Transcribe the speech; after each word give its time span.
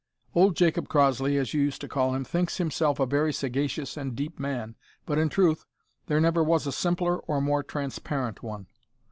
Old 0.33 0.55
Jacob 0.55 0.89
Crossley 0.89 1.37
as 1.37 1.53
you 1.53 1.61
used 1.61 1.79
to 1.81 1.87
call 1.87 2.15
him 2.15 2.23
thinks 2.23 2.57
himself 2.57 2.99
a 2.99 3.05
very 3.05 3.31
sagacious 3.31 3.95
and 3.95 4.15
"deep" 4.15 4.39
man, 4.39 4.75
but 5.05 5.19
in 5.19 5.29
truth 5.29 5.67
there 6.07 6.19
never 6.19 6.43
was 6.43 6.65
a 6.65 6.71
simpler 6.71 7.19
or 7.19 7.39
more 7.39 7.61
transparent 7.61 8.41
one. 8.41 8.65